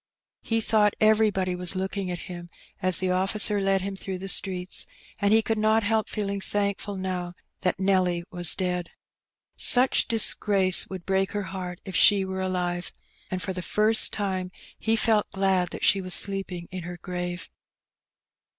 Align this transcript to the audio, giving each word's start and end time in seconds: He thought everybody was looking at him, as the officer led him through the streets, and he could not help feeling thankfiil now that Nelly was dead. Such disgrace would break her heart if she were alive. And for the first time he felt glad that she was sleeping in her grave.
He 0.41 0.61
thought 0.61 0.95
everybody 0.99 1.53
was 1.53 1.75
looking 1.75 2.09
at 2.09 2.23
him, 2.25 2.49
as 2.81 2.97
the 2.97 3.11
officer 3.11 3.61
led 3.61 3.81
him 3.81 3.95
through 3.95 4.17
the 4.17 4.27
streets, 4.29 4.87
and 5.19 5.31
he 5.31 5.43
could 5.43 5.59
not 5.59 5.83
help 5.83 6.09
feeling 6.09 6.39
thankfiil 6.41 6.97
now 6.99 7.35
that 7.59 7.79
Nelly 7.79 8.23
was 8.31 8.55
dead. 8.55 8.89
Such 9.57 10.07
disgrace 10.07 10.87
would 10.89 11.05
break 11.05 11.33
her 11.33 11.43
heart 11.53 11.81
if 11.85 11.95
she 11.95 12.25
were 12.25 12.41
alive. 12.41 12.91
And 13.29 13.43
for 13.43 13.53
the 13.53 13.61
first 13.61 14.11
time 14.11 14.51
he 14.79 14.95
felt 14.95 15.29
glad 15.29 15.69
that 15.69 15.85
she 15.85 16.01
was 16.01 16.15
sleeping 16.15 16.67
in 16.71 16.81
her 16.81 16.97
grave. 16.97 17.47